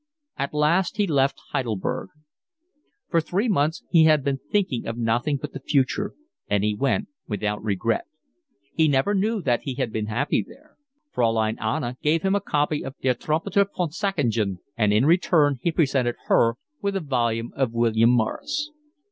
At 0.35 0.55
last 0.55 0.97
he 0.97 1.05
left 1.05 1.39
Heidelberg. 1.51 2.09
For 3.11 3.21
three 3.21 3.47
months 3.47 3.83
he 3.91 4.05
had 4.05 4.23
been 4.23 4.39
thinking 4.51 4.87
of 4.87 4.97
nothing 4.97 5.37
but 5.39 5.53
the 5.53 5.59
future; 5.59 6.15
and 6.47 6.63
he 6.63 6.73
went 6.73 7.09
without 7.27 7.63
regret. 7.63 8.05
He 8.73 8.87
never 8.87 9.13
knew 9.13 9.43
that 9.43 9.61
he 9.61 9.75
had 9.75 9.93
been 9.93 10.07
happy 10.07 10.41
there. 10.41 10.75
Fraulein 11.11 11.59
Anna 11.59 11.97
gave 12.01 12.23
him 12.23 12.33
a 12.33 12.41
copy 12.41 12.83
of 12.83 12.97
Der 13.01 13.13
Trompeter 13.13 13.67
von 13.77 13.91
Sackingen 13.91 14.57
and 14.75 14.91
in 14.91 15.05
return 15.05 15.59
he 15.61 15.71
presented 15.71 16.15
her 16.25 16.55
with 16.81 16.95
a 16.95 16.99
volume 16.99 17.51
of 17.55 17.71
William 17.71 18.09
Morris. 18.09 18.71